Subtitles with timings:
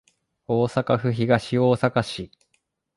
[0.47, 2.31] 大阪府東大阪市